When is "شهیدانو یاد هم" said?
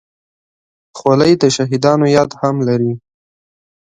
1.55-2.55